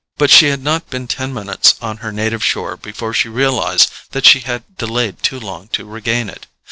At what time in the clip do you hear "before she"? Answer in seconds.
2.75-3.29